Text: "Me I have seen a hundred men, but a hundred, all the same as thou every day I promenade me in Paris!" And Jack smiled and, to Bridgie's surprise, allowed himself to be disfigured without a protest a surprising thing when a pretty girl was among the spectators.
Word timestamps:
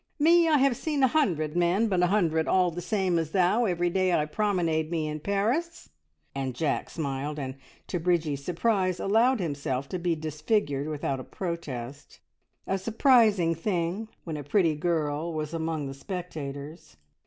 "Me 0.17 0.47
I 0.47 0.57
have 0.57 0.75
seen 0.75 1.03
a 1.03 1.07
hundred 1.07 1.55
men, 1.55 1.87
but 1.87 2.01
a 2.01 2.07
hundred, 2.07 2.47
all 2.47 2.71
the 2.71 2.81
same 2.81 3.19
as 3.19 3.33
thou 3.33 3.65
every 3.65 3.91
day 3.91 4.11
I 4.11 4.25
promenade 4.25 4.89
me 4.89 5.07
in 5.07 5.19
Paris!" 5.19 5.89
And 6.33 6.55
Jack 6.55 6.89
smiled 6.89 7.37
and, 7.37 7.53
to 7.85 7.99
Bridgie's 7.99 8.43
surprise, 8.43 8.99
allowed 8.99 9.39
himself 9.39 9.87
to 9.89 9.99
be 9.99 10.15
disfigured 10.15 10.87
without 10.87 11.19
a 11.19 11.23
protest 11.23 12.19
a 12.65 12.79
surprising 12.79 13.53
thing 13.53 14.07
when 14.23 14.37
a 14.37 14.43
pretty 14.43 14.73
girl 14.73 15.31
was 15.31 15.53
among 15.53 15.85
the 15.85 15.93
spectators. 15.93 16.97